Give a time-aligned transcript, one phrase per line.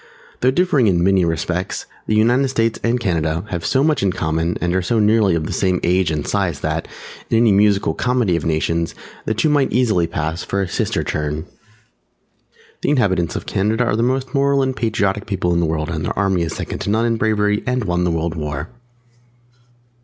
[0.39, 4.57] Though differing in many respects, the United States and Canada have so much in common
[4.59, 6.87] and are so nearly of the same age and size that,
[7.29, 8.95] in any musical comedy of Nations,
[9.25, 11.45] the two might easily pass for a "sister turn."
[12.81, 16.03] The inhabitants of Canada are the most Moral and Patriotic people in the World, and
[16.03, 18.69] their army is second to none in bravery and won the World War.